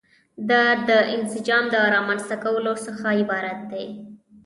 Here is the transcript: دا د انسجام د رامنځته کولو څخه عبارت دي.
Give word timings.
دا 0.49 0.63
د 0.87 0.89
انسجام 1.15 1.63
د 1.73 1.75
رامنځته 1.95 2.35
کولو 2.43 2.73
څخه 2.85 3.05
عبارت 3.21 3.59
دي. 3.71 3.85